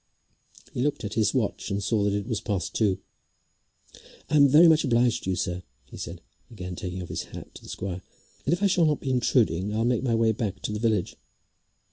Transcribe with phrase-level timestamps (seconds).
[0.73, 2.97] He looked at his watch and saw that it was past two.
[4.31, 7.61] "I'm very much obliged to you, sir," he said, again taking off his hat to
[7.61, 8.01] the squire,
[8.43, 11.17] "and if I shall not be intruding I'll make my way back to the village."